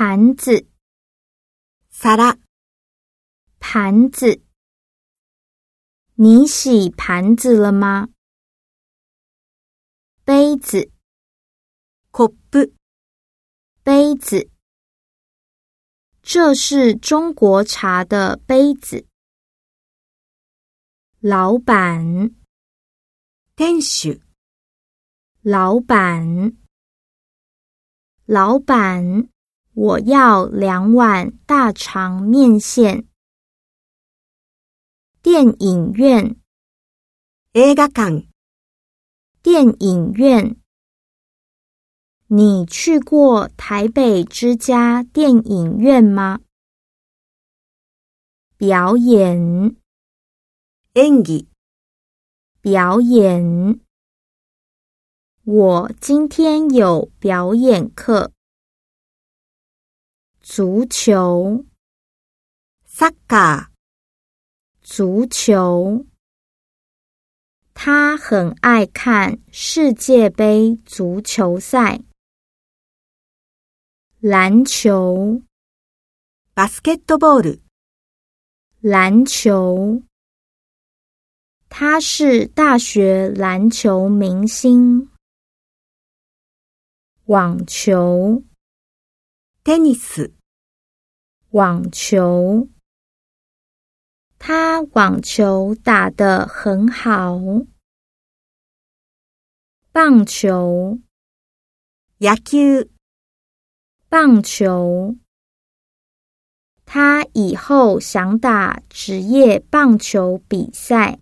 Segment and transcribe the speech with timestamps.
[0.00, 0.66] 盘子，
[1.90, 2.38] 皿、
[3.58, 4.42] 盘子。
[6.14, 8.08] 你洗盘子了吗？
[10.24, 10.90] 杯子，
[12.10, 12.72] コップ、
[13.82, 14.50] 杯子。
[16.22, 19.06] 这是中国茶的杯子。
[21.20, 22.34] 老板，
[23.54, 24.20] 店主、
[25.42, 26.56] 老板，
[28.24, 29.28] 老板，
[29.83, 33.07] 我要两碗大肠面线。
[35.23, 36.35] 电影院，
[37.53, 38.27] 映画館、
[39.41, 40.55] 电影院。
[42.27, 46.41] 你去过台北之家电影院吗？
[48.57, 49.75] 表演，
[50.93, 51.47] 演技、
[52.61, 53.79] 表演。
[55.43, 58.31] 我今天有表演课。
[60.40, 61.64] 足球，
[62.86, 63.68] サッカ
[64.82, 66.06] 足球。
[67.74, 72.00] 他很爱看世界杯足球赛。
[74.20, 75.42] 篮球，ー、
[76.54, 77.62] バスケットボール、
[78.80, 80.02] 篮球。
[81.68, 85.10] 他是大学篮球明星。
[87.26, 88.42] 网球，
[89.64, 90.32] テニス、
[91.50, 92.68] 网球。
[94.38, 97.38] 他网球打得很好。
[99.92, 101.00] 棒球，
[102.18, 102.88] 野球、
[104.08, 105.16] 棒球。
[106.84, 111.18] 他以后想打职业棒球比赛。